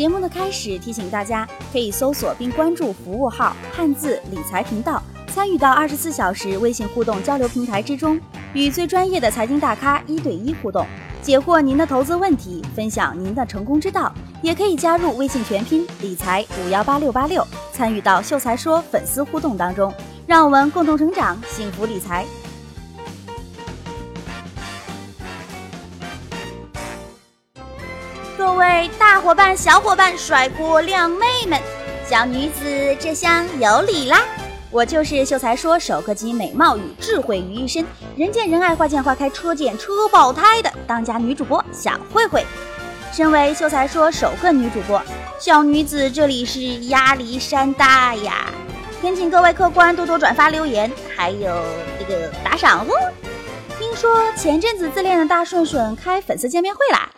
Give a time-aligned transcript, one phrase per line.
[0.00, 8.18] 节目的开始，提醒大家可以搜索并关注服务号“汉字理财频道”，参与到二十四小时微信互动交流平台之中，
[8.54, 10.86] 与最专业的财经大咖一对一互动，
[11.20, 14.10] 解惑您的投资问题，分享您的成功之道。
[14.40, 19.92] 也可以加入微信全拼理财五幺八六八六，参与到秀才说粉丝互动当中，
[20.26, 22.24] 让我们共同成长，幸福理财。
[28.80, 31.60] 各位大伙伴、小伙伴、甩锅靓妹们，
[32.08, 34.22] 小女子这厢有礼啦！
[34.70, 37.84] 我就是秀才说首个集美貌与智慧于一身，
[38.16, 42.42] 人见人爱、花见花开、车见车爆胎的当家女主播小慧慧。
[43.12, 44.98] 身为秀才说首个女主播，
[45.38, 48.46] 小女子这里是压力山大呀！
[49.02, 51.54] 恳请各位客官多多转发留言，还有
[51.98, 52.94] 这个打赏哦。
[53.78, 57.09] 听说前阵子自恋的大顺顺开粉丝见面会啦。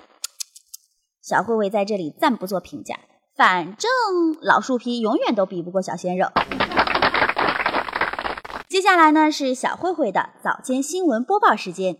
[1.32, 2.94] 小慧慧在这里暂不做评价，
[3.34, 3.90] 反正
[4.42, 6.26] 老树皮永远都比不过小鲜肉。
[8.68, 11.96] 接下来呢是小慧慧的早间新闻播报时间。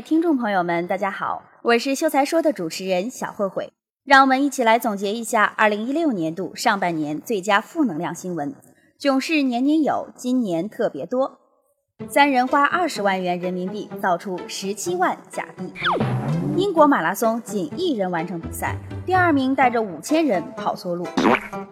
[0.00, 1.42] 听众朋友们，大家好。
[1.62, 3.72] 我是秀才说的主持人小慧慧，
[4.04, 8.54] 让我们一起来总结一下二零一六年度上半年最佳负能量新闻。
[8.98, 11.40] 囧事年年有，今年特别多。
[12.10, 15.72] 三人花二十万元人民币造出十七万假币。
[16.56, 21.06] 英国马拉松仅一人完成比赛，第二名带着五千人跑错路。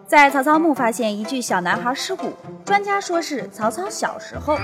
[0.07, 2.33] 在曹操墓发现一具小男孩尸骨，
[2.65, 4.57] 专家说是曹操小时候。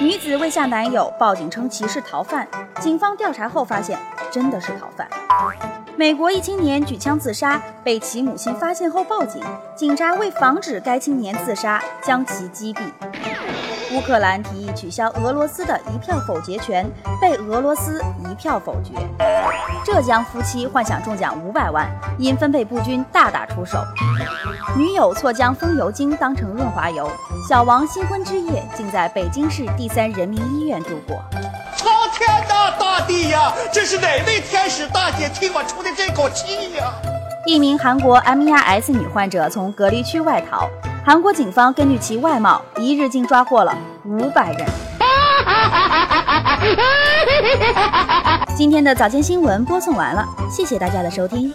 [0.00, 2.48] 女子未下男友，报警称其是逃犯，
[2.80, 3.98] 警方调查后发现
[4.30, 5.06] 真的是逃犯。
[5.96, 9.42] 美国一青年举枪自杀，被其母亲发现后报警，
[9.76, 12.80] 警察为防止该青年自杀，将其击毙。
[13.94, 16.84] 乌克兰提议取消俄罗斯的一票否决权，
[17.20, 18.92] 被俄罗斯一票否决。
[19.84, 21.88] 浙江夫妻幻想中奖五百万，
[22.18, 23.78] 因分配不均大打出手。
[24.76, 27.08] 女友错将风油精当成润滑油，
[27.48, 31.22] 小王新婚之夜竟在北京市第三人民医院度过。
[31.76, 36.92] 苍天呐，大地呀，这是哪位天使大姐替我出的这口气呀？
[37.46, 40.68] 一名韩国 MERS 女患者从隔离区外逃。
[41.06, 43.76] 韩国警方根据其外貌，一日竟抓获了
[44.06, 44.66] 五百人。
[48.56, 51.52] 今天的早间新闻播送完了，谢谢大家的收听。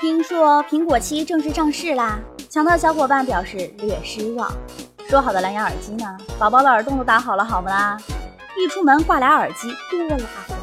[0.00, 4.48] 听说苹果七正式上市啦，抢到小伙伴表示略失望。
[5.08, 6.18] 说好的蓝牙耳机呢？
[6.36, 7.96] 宝宝的耳洞都打好了，好不啦？
[8.58, 10.56] 一出门挂俩耳机，多拉风。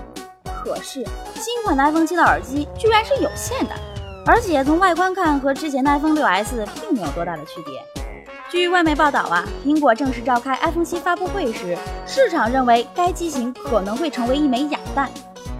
[0.63, 1.05] 可是
[1.35, 3.73] 新款的 iPhone 七的耳机居然是有线的，
[4.25, 7.81] 而且从外观看和之前的 iPhone 六 S 并没有多大的区别。
[8.49, 15.09] 据外媒报道啊，苹果正式召开 iPhone 七发布会时，市场认为该机型可能会成为一枚哑弹。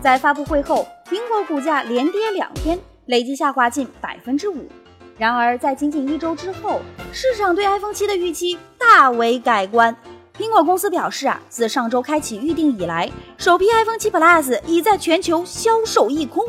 [0.01, 4.67] 在发布会后，苹果股价连跌两天，累计下滑近百分之五。
[5.18, 6.81] 然而，在仅仅一周之后，
[7.12, 9.96] 市场对 iPhone 七的预期大为改观。
[10.35, 16.44] 苹果公司表示啊，自上周开启预定以来，首批 iPhone 七 Plus 已在全球销售一空。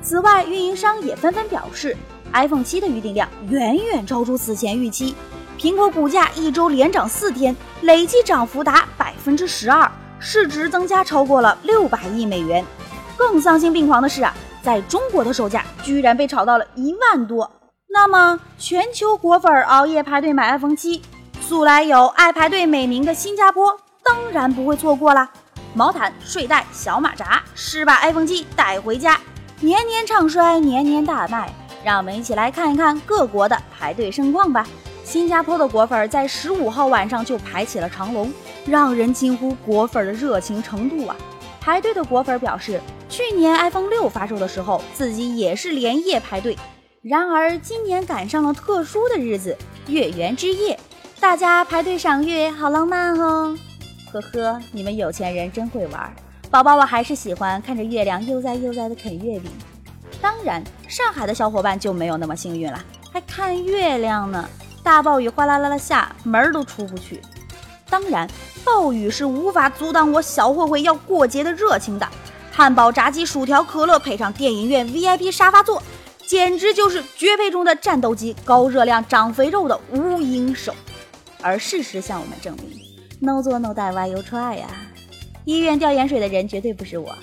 [0.00, 1.94] 此外，运营商也纷纷表示
[2.32, 5.14] ，iPhone 七的预订量远远超出此前预期。
[5.58, 12.64] 苹果股价一周连涨四天，累计涨幅达百分之十二，市值增加超过了六百亿美元。
[13.18, 17.50] 更丧心病狂的是啊，在中国的售价居然被炒到了一万多。
[17.98, 21.00] 那么，全球果粉熬夜排队买 iPhone 七，
[21.40, 23.74] 素来有爱排队美名的新加坡
[24.04, 25.26] 当然不会错过啦。
[25.72, 29.18] 毛毯、睡袋、小马扎，是把 iPhone 七带回家，
[29.60, 31.50] 年年唱衰，年年大卖。
[31.82, 34.66] 让我们一起来看一看各国的排队盛况吧。
[35.02, 38.30] 新加坡的果粉在十五号晚上就排起了长龙，
[38.66, 41.16] 让人惊呼果粉的热情程度啊！
[41.62, 42.78] 排队的果粉表示，
[43.08, 46.56] 去年 iPhone 六发售的时候，自己也是连夜排队。
[47.08, 49.56] 然而今年赶上了特殊的日子——
[49.86, 50.76] 月圆之夜，
[51.20, 53.56] 大家排队赏月，好浪漫哦！
[54.10, 56.12] 呵呵，你们有钱人真会玩。
[56.50, 59.48] 宝宝，我还是喜欢看着月亮悠哉悠哉的啃月饼。
[60.20, 64.44] 当然，上海的小伙伴就没有那么幸运了，还看月亮呢。
[64.82, 67.22] 大暴雨哗啦啦的下，门儿都出不去。
[67.88, 68.28] 当然，
[68.64, 72.08] 暴雨是无法阻挡我小慧慧要过节的热情的。
[72.50, 75.80] 汉堡、炸鸡、薯条、可乐，配上电影院 VIP 沙发座。
[76.26, 80.74] 简直就是绝配中的战斗机，高热量长肥肉的无影手。
[81.40, 82.76] 而事实向我们证明
[83.20, 84.66] ，no 做 no die，why you try 呀？
[85.44, 87.14] 医院吊盐水的人绝对不是我。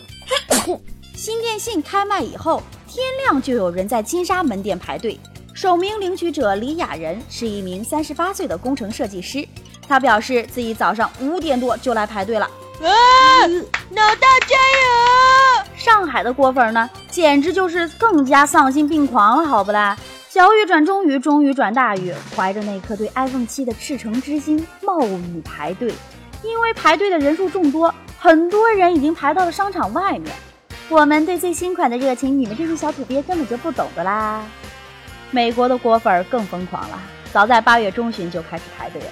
[1.13, 5.19] 新电信开卖以后，天亮就有人在金沙门店排队。
[5.53, 9.47] 首名领取者李雅仁是一名三十八岁的工程设计师，
[9.87, 12.45] 他表示自己早上五点多就来排队了。
[12.81, 13.47] 啊！
[13.91, 15.69] 老大加油！
[15.75, 19.95] 上海的果粉呢，简直就是更加丧心病狂了，好不啦？
[20.31, 25.93] 小雨转中雨，中雨转大雨，怀着那颗对 iPhone 七的赤诚之心，冒雨排队。
[26.43, 30.35] 因为排队的人数众多，很多人已经排到了商场外面。
[30.89, 34.43] 我们对最新款的热情，你们这些小土鳖根本就不懂的啦。
[35.29, 36.99] 美国的果粉儿更疯狂了，
[37.31, 39.07] 早在八月中旬就开始排队了。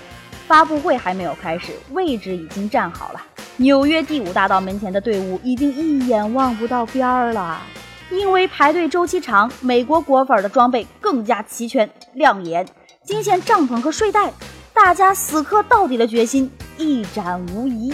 [0.48, 3.22] 发布会还没有开始，位置已经站好了。
[3.58, 7.62] 纽约第五大道门前的队伍已经一眼望不到边儿了。
[8.12, 12.68] 因为排队周期长，美国果粉的装备更加齐全亮眼，
[13.04, 14.32] 惊现帐篷和睡袋，
[14.74, 17.90] 大家死磕到底的决心一展无遗。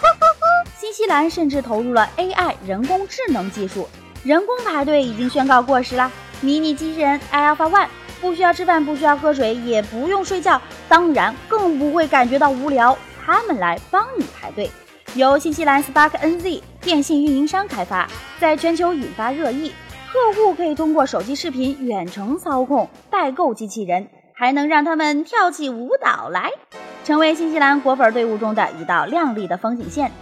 [0.00, 3.88] 呵呵呵新西兰甚至投入了 AI 人工智能技术，
[4.24, 6.10] 人工排队已经宣告过时啦。
[6.40, 7.88] 迷你机器人 Alpha One
[8.20, 12.98] 不需要吃饭，不需要喝水，也不用睡觉，当然更不会感觉到无聊。
[13.24, 14.68] 他们来帮你排队。
[15.14, 18.06] 由新西兰 Spark NZ 电信运营商开发，
[18.38, 19.72] 在全球引发热议。
[20.12, 26.50] 客户可以通过手机视频远程操控代购机器人，还能让他们跳起舞蹈来，
[27.02, 30.12] 成为新西兰果粉队伍中的一道亮丽的风景线。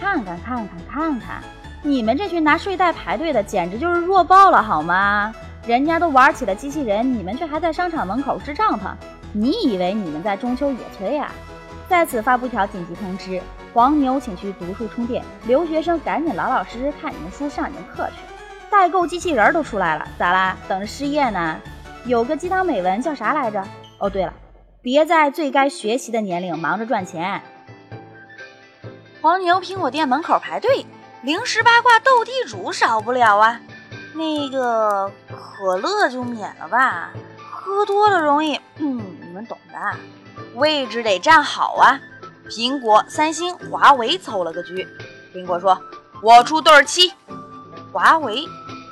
[0.00, 1.42] 看看看看看看，
[1.82, 5.34] 你们这群拿睡袋排队的，简直就是弱爆了好吗？
[5.66, 8.92] 人家都玩起了机器人，你们却还在商场门口支帐篷。
[9.32, 11.32] 你以为你们在中秋野炊呀？
[11.88, 13.42] 在此发布条紧急通知：
[13.74, 18.22] 黄牛请去读书充电，留学生赶紧老老实实看你们书、上你们课去。
[18.70, 20.56] 代购机器人都出来了，咋啦？
[20.68, 21.60] 等着失业呢？
[22.04, 23.60] 有个鸡汤美文叫啥来着？
[23.98, 24.32] 哦，对了，
[24.80, 27.42] 别在最该学习的年龄忙着赚钱。
[29.20, 30.86] 黄牛苹果店门口排队，
[31.22, 33.60] 零食八卦斗地主少不了啊。
[34.14, 37.10] 那个可乐就免了吧，
[37.50, 38.60] 喝多了容易……
[38.76, 39.98] 嗯，你们懂的。
[40.54, 41.98] 位置得站好啊！
[42.48, 44.86] 苹果、三星、华为凑了个局。
[45.34, 45.80] 苹果说
[46.22, 47.12] ：“我出对七。”
[47.92, 48.46] 华为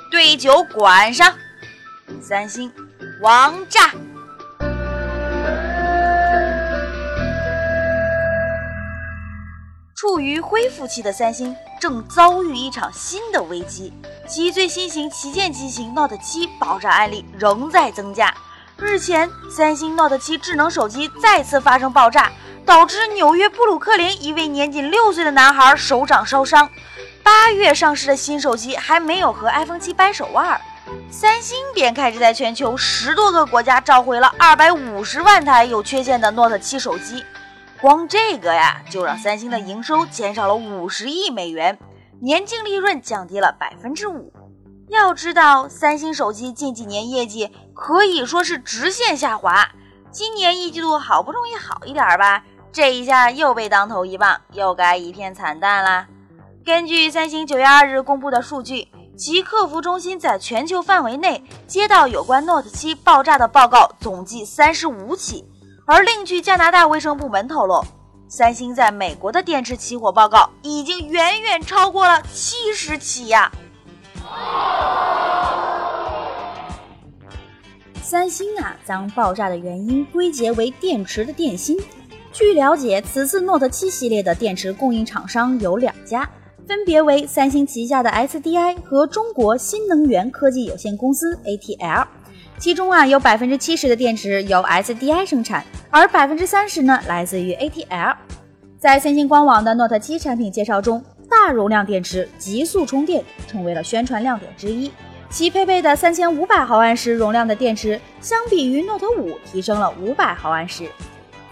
[0.09, 1.33] 对九管上。
[2.21, 2.71] 三星
[3.21, 3.91] 王炸。
[9.95, 13.93] 处于恢复期的三星正遭遇一场新的危机，
[14.27, 18.33] 其最新型旗舰机型 Note 7爆炸案例仍在增加。
[18.77, 22.31] 日前，三星 Note 7智能手机再次发生爆炸，
[22.65, 26.69] 导致纽约布鲁克林一位年仅六岁的男孩手掌烧伤。
[27.21, 30.59] 八月上市的新手机还没有和 iPhone 7掰手腕，
[31.09, 37.23] 三星便开始在全球十多个国家召回了二百五十万台有缺陷的 Note 7手机。
[37.79, 41.77] 光这个呀，就让三星的营收减少了五十亿美元，
[42.21, 44.33] 年净利润降低了百分之五。
[44.89, 49.69] 要知道，三星手机近几年业绩可以说是直线下滑，
[50.11, 56.07] 今年一季度好不容易好一点吧，这一下又被当头一棒，又该一片惨淡啦。
[56.65, 65.45] 根据三星九月二日公布的数据，其客服中心在全球范围内接到有关 Note 7爆炸的报告总计三十五起，
[65.85, 67.85] 而另据加拿大卫生部门透露，
[68.27, 73.51] 三星在美国的电池起火报告已经远远超过了七十起呀。
[78.01, 81.77] 三星啊，将爆炸的原因归结为电池的电芯。
[82.33, 86.27] 据了解，此次 Note 7系列的电池供应厂商有两家，
[86.67, 92.07] 分别为三星旗下的 SDI 和中国新能源科技有限公司 ATL。
[92.57, 98.15] 其中啊，有百分之七十的电池由 SDI 生产，而百分之三十呢来自于 ATL。
[98.79, 104.91] 在三星官网的 Note 7产品介绍中，大容量电池极速充电成为了宣传亮点之一。
[105.29, 110.89] 其配备的三千五百毫安时容量的电池，相比于 Note 5提升了五百毫安时。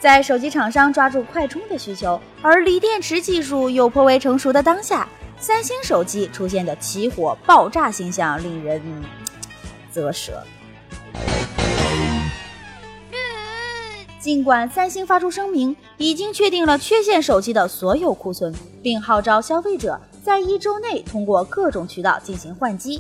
[0.02, 5.08] 在手机厂商抓住快充的需求，而锂电池技术又颇为成熟的当下，
[5.40, 8.82] 三星手机出现的起火爆炸现象令人
[9.94, 10.42] 啧舌。
[14.20, 23.00] 尽管三星发出声明，已经确定了缺陷手机的所有库存，并号召消费者在一周内通过各种渠道进行换机。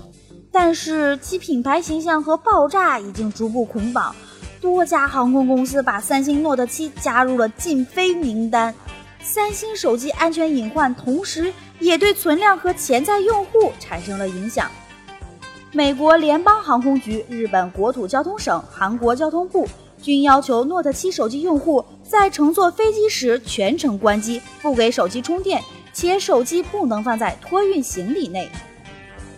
[0.51, 4.15] 但是其品牌形象和爆炸已经逐步捆绑，
[4.61, 8.73] 多家航空公司把三星 Note 7加入了禁飞名单。
[9.19, 14.69] 三星手机安全隐患，同时也对存量和潜在用户产生了影响。
[15.71, 19.67] 美国联邦航空局、日本国土交通省、韩国交通部
[19.99, 25.59] 均要求 Note 7手机用户在乘坐飞机时全程关机，不给手机充电，
[25.91, 28.47] 且手机不能放在托运行李内。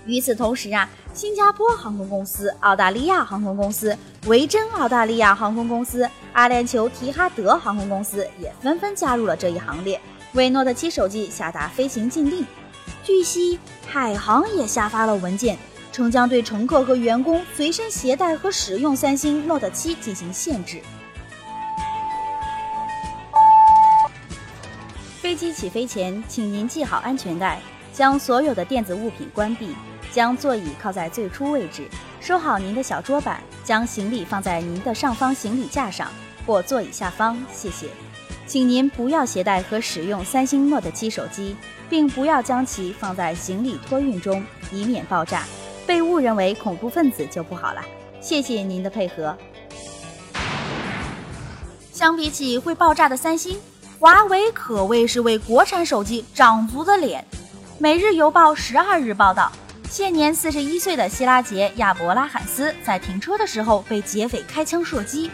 [0.06, 10.00] 与此同时啊，新加坡航空公司、澳大利亚航空公司、维珍澳大利亚航空公司、阿联酋提哈德航空公司也纷纷加入了这一行列，
[10.32, 12.46] 为 Note 7手机下达飞行禁令。
[13.04, 15.58] 据悉，海航也下发了文件，
[15.92, 20.82] 称将对乘客和员工随身携带和使用三星 Note 7进行限制。
[25.22, 27.60] 飞机起飞前，请您系好安全带，
[27.92, 29.76] 将所有的电子物品关闭。
[30.14, 31.90] 将座椅靠在最初位置，
[32.24, 36.08] 收好您的小桌板，将行李放在您的上方行李架上
[36.46, 37.38] 或座椅下方。
[37.52, 37.88] 谢谢，
[38.48, 41.58] 请您不要携带和使用三星 Note 7手机，
[41.90, 45.44] 并不要将其放在行李托运中，以免爆炸，
[45.86, 47.84] 被误认为恐怖分子就不好了。
[48.22, 49.38] 谢谢您的配合。
[51.92, 53.60] 相比起会爆炸的三星，
[54.00, 57.26] 华为可谓是为国产手机长足的脸。
[57.78, 59.52] 每日邮报十二日报道。
[59.94, 65.30] 现年四十一岁的希拉杰·亚伯拉罕斯在停车的时候被劫匪开枪射击。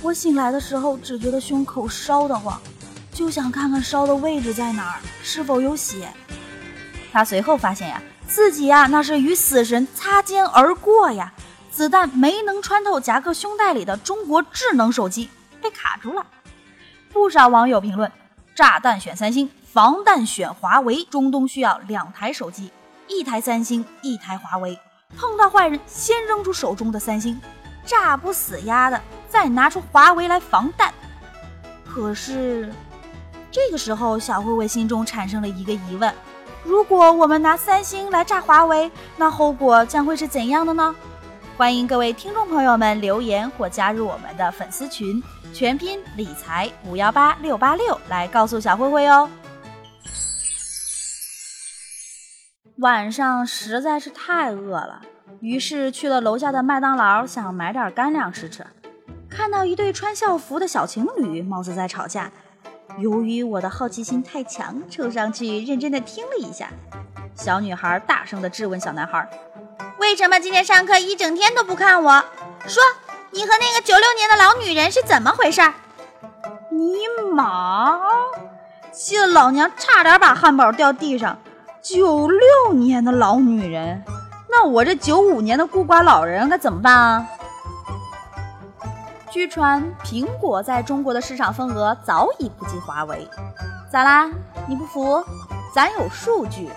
[0.00, 2.58] 我醒来的时候只觉得胸口烧得慌，
[3.12, 6.10] 就想看看烧的位置在哪儿，是否有血。
[7.12, 11.34] 他随后发现呀，自己呀那是与死神擦肩而过呀，
[11.70, 15.28] 子弹没能穿透夹克胸带里的中国智能手机，
[15.60, 16.24] 被卡住了。
[17.12, 18.10] 不少网友评论：
[18.54, 22.70] 炸弹选三星，防弹选华为，中东需要两台手机。
[23.08, 24.78] 一台三星，一台华为，
[25.16, 27.40] 碰到坏人先扔出手中的三星，
[27.84, 30.92] 炸不死丫的，再拿出华为来防弹。
[31.86, 32.72] 可是，
[33.50, 36.14] 这个时候小慧慧心中产生了一个疑问：
[36.62, 40.94] 如果我们拿三星来炸华为，那后果将会是怎样的呢？
[41.56, 45.20] 欢迎各位听众朋友们留言或加入我们的粉丝群，
[45.52, 49.28] 全拼理财五幺八六八六来告诉小慧慧哦。
[52.78, 55.02] 晚上实在是太饿了，
[55.40, 58.64] 于是去了楼下的麦当劳，想买点干粮吃吃。
[59.28, 62.30] 看到一对穿校服的小情侣，貌似在吵架。
[62.98, 66.68] 由于我的好奇心太强，凑上去认真的听了一下。
[67.34, 69.28] 小女孩大声的质问小男孩
[69.98, 72.24] ：“为什么今天上课一整天都不看我？
[72.68, 72.80] 说
[73.32, 75.60] 你和那个九六年的老女人是怎么回事？”
[76.70, 76.94] 尼
[77.34, 78.00] 玛！
[78.92, 81.36] 气得老娘差点把汉堡掉地上。
[81.80, 84.02] 九六年的老女人，
[84.50, 87.28] 那我这九五年的孤寡老人该怎么办啊？
[89.30, 93.28] 据传，苹果在中国的市场份额早已不及华为。
[93.90, 94.28] 咋啦？
[94.66, 95.22] 你不服？
[95.72, 96.68] 咱有数据。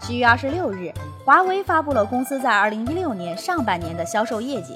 [0.00, 0.90] 七月二十六日，
[1.24, 4.74] 华为发布了公司在二零一六年上半年的销售业绩。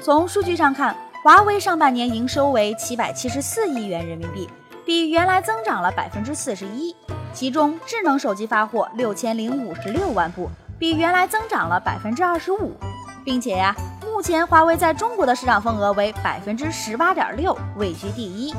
[0.00, 4.48] 从数据上看，华为上半年营收为七百七十四亿元人民币，
[4.86, 6.94] 比原来增长了百分之四十一。
[7.32, 12.76] 其中，智能手机发货六千零五十六万部，比原来增长了百分之二十五，
[13.24, 18.54] 并且呀，目前华为在中国的市场份额为百分之十八点六，位居第一。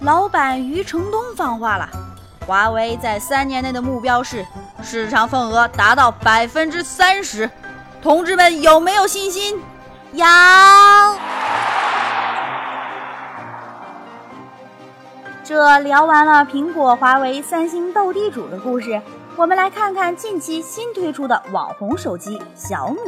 [0.00, 1.88] 老板余承东放话了，
[2.46, 4.44] 华为在三年内的目标是
[4.82, 7.48] 市场份额达到百分之三十，
[8.02, 9.60] 同志们有没有信心？
[10.12, 10.24] 有。
[15.44, 18.98] 这聊完了苹果、华为、三星斗地主的故事，
[19.36, 22.98] 我们来看看近期新推出的网红手机小米。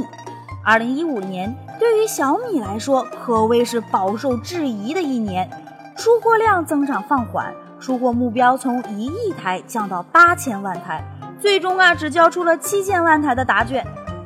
[0.62, 5.48] 二零一五年对于小米来说可谓是饱受质疑的一年，
[5.96, 11.02] 出货量增长放缓，出货目标从一亿台降到八千万台，
[11.40, 13.82] 最终啊只交出了七千万台的答卷。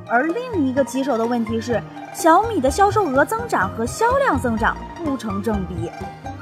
[0.08, 1.80] 而另一个棘手的问题是，
[2.12, 5.88] 小米的销售额增长和销量增长不成正比。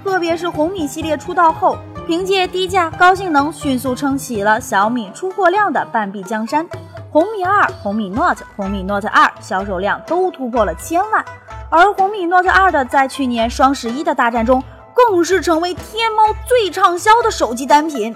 [0.03, 1.77] 特别是红米系列出道后，
[2.07, 6.67] 凭借低价、高性能，迅速撑起了小米出货量的半壁江山。
[7.11, 11.25] 红米二、红米 Note、红米 Note 二销售量都突破了千万，
[11.71, 14.63] 而红米 Note 二的在去年双十一的大战中，
[14.95, 18.15] 更是成为天猫最畅销的手机单品。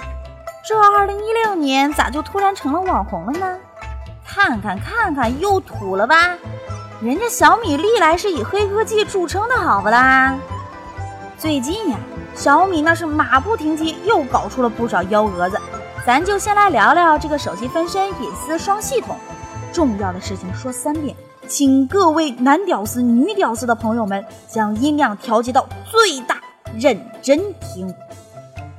[0.67, 3.57] 这二零一六年咋就突然成了网红了呢？
[4.27, 6.35] 看看看看，又土了吧？
[7.01, 10.37] 人家小米历来是以黑科技著称的，好不啦？
[11.42, 11.99] 最近呀，
[12.37, 15.58] 小米那是马不停蹄，又搞出了不少幺蛾子。
[16.06, 19.16] 咱就先来聊聊这个手机分身隐私双系统。
[19.72, 21.16] 重要的事情说三遍，
[21.49, 26.40] 请各位男屌丝、女屌丝的朋友们将音量调节到最大，
[26.78, 27.92] 认真听。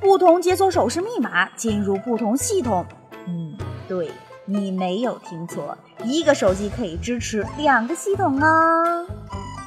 [0.00, 2.86] 不同解锁手势密码，进入不同系统。
[3.26, 4.10] 嗯，对，
[4.46, 9.04] 你没有听错，一个手机可以支持两个系统哦。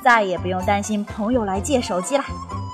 [0.03, 2.23] 再也不用担心朋友来借手机了，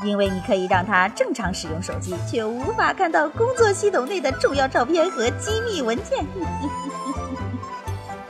[0.04, 6.26] 因为你可以让他正常使用手机，却无法看到工作系统内的重要照片和机密文件。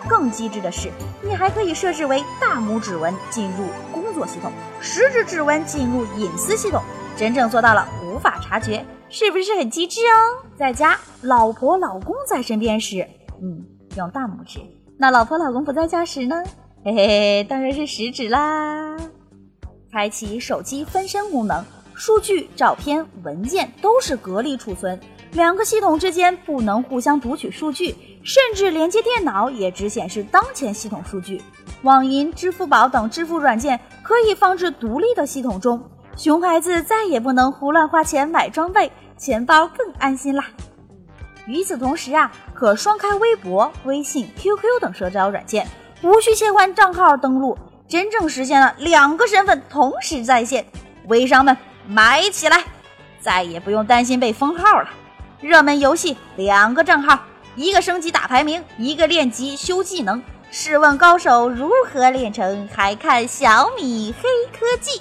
[0.07, 4.51] 更机智的是，你还可以设置为大拇指纹进入工作系统，
[4.81, 6.83] 食指指纹进入隐私系统，
[7.15, 10.45] 真正做到了无法察觉，是不是很机智哦？
[10.57, 13.07] 在家，老婆老公在身边时，
[13.41, 13.65] 嗯，
[13.95, 14.59] 用大拇指；
[14.99, 16.43] 那老婆老公不在家时呢？
[16.83, 18.97] 嘿嘿嘿，当然是食指啦！
[19.93, 24.99] 开启手机分身功能，数据、照片、文件都是隔离储存，
[25.33, 31.39] 两个系统之间不能互相读取数据，甚至连接电脑也只显示当前系统数据。
[31.83, 35.79] 网银、支付宝等支付软件可以放置独立的系统中，
[36.17, 40.47] 熊孩子再也不能胡乱花钱买装备，钱包更安心啦。
[41.45, 45.67] 与此同时啊，可双开微博、微信、QQ 等社交软件。
[46.01, 47.57] 无需切换账号登录，
[47.93, 50.65] 真正实现了两个身份同时在线。
[51.09, 52.63] 微商们买起来，
[53.21, 54.89] 再也不用担心被封号了。
[55.39, 57.19] 热门游戏两个账号，
[57.55, 60.19] 一个升级打排名，一个练级修技能。
[60.49, 62.67] 试问高手如何练成？
[62.73, 64.99] 还看小米黑科技。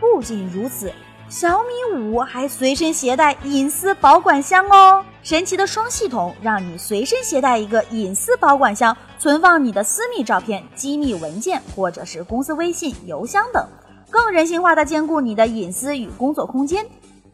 [0.00, 0.90] 不仅如此。
[1.28, 13.66] 小米五还随身携带隐私保管箱哦，神奇的双系统让你随身携带一个隐私保管箱，存放你的私密照片、机密文件，或者是公司微信、邮箱等，
[14.10, 16.86] 更人性化的兼顾你的隐私与工作空间。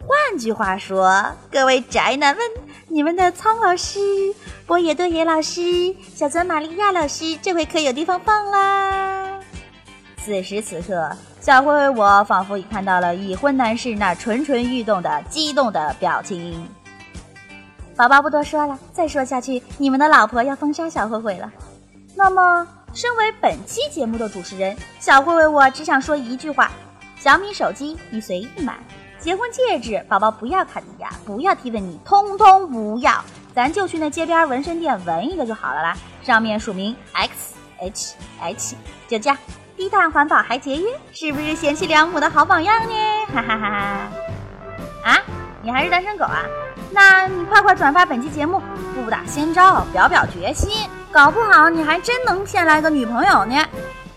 [0.04, 2.44] 换句话说，各位宅男们，
[2.88, 4.00] 你们的苍老师、
[4.66, 9.38] 波野多野老师、小泽玛利亚老师，这回可有地方放啦！
[10.24, 11.10] 此时此刻。
[11.40, 16.64] 小灰灰，我仿佛已看到了已婚男士那蠢蠢欲动的激动的表情。
[17.96, 21.52] 宝宝不多说了，再说下去，你们的老婆要封杀小灰灰了。
[22.14, 26.70] 那么，身为本期节目的主持人，小灰灰我只想说一句话：
[27.18, 28.78] 小米手机你随意买，
[29.18, 38.76] 结婚戒指宝宝不要卡地亚，不要提问你，通通不要，咱就去那街边纹身店纹一个就好了啦，上面署名 X H H，
[39.08, 39.38] 就这样。
[39.74, 42.94] 低碳环保还节约，是不是贤妻良母的好榜样呢？
[43.34, 45.10] 哈哈哈哈！
[45.10, 45.18] 啊，
[45.62, 46.44] 你还是单身狗啊？
[46.90, 48.60] 那你快快转发本期节目，
[48.94, 50.70] 不打先招，表表决心，
[51.12, 53.62] 搞不好你还真能骗来个女朋友呢！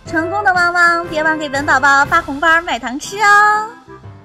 [0.06, 3.68] 成功的汪汪，别忘给本宝宝发红包买糖吃哦！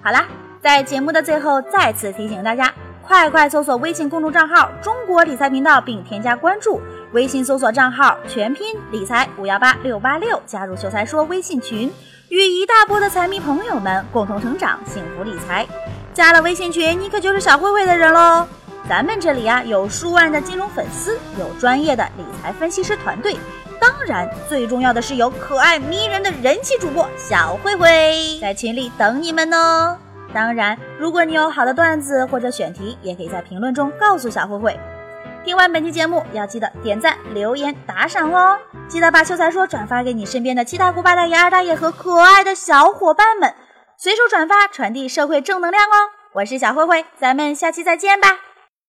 [0.00, 0.24] 好啦，
[0.62, 6.80] 在节目的最后再次提醒大家，快快搜索微信公众账号“中国理财频道”并添加关注。
[7.12, 11.92] 微信搜索账号全拼理财五幺八六八六，加入秀才说微信群，
[12.28, 15.66] 与一大波的财迷朋友们共同成长，幸福理财。
[16.14, 18.46] 加了微信群，你可就是小慧慧的人喽。
[18.90, 23.37] 咱们这里啊，有数万的金融粉丝，有专业的理财分析师团队，
[23.81, 29.96] 当然最重要的是有可爱迷人的人气主播小慧慧，在群里等你们呢。
[30.35, 34.76] 当然，如果你有好的段子或者选题，也可以在评论中告诉小慧慧。
[35.44, 38.59] 听完本期节目，要记得点赞、留言、打赏哦！
[38.88, 43.55] 记得把秀才说转发给你身边的七大姑八大姨、二大爷和可爱的小伙伴们，
[43.96, 46.11] 随手转发，传递社会正能量哦！
[46.33, 48.50] 我是小慧慧，咱们下期再见吧。